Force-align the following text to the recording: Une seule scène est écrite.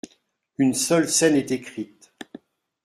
Une 0.57 0.73
seule 0.73 1.07
scène 1.07 1.35
est 1.35 1.51
écrite. 1.51 2.11